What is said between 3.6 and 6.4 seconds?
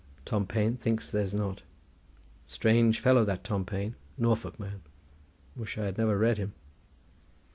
Payne. Norfolk man. Wish I had never read